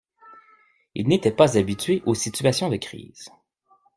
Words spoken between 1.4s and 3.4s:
habitué aux situations de crise.